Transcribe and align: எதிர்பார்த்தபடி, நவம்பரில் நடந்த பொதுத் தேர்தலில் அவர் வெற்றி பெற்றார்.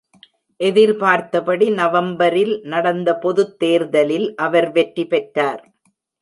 எதிர்பார்த்தபடி, 0.59 1.69
நவம்பரில் 1.71 2.61
நடந்த 2.63 3.15
பொதுத் 3.17 3.59
தேர்தலில் 3.59 4.27
அவர் 4.35 4.71
வெற்றி 4.71 5.05
பெற்றார். 5.05 5.63